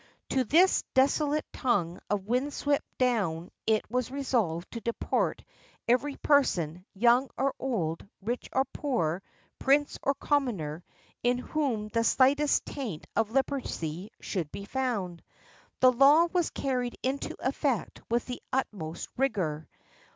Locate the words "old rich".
7.59-8.49